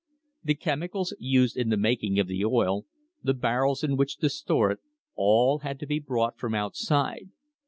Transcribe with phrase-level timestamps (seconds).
[0.43, 2.87] The chemicals used in the making of the oil,
[3.21, 4.79] the barrels in which to store it—
[5.15, 7.29] all had to be brought from outside.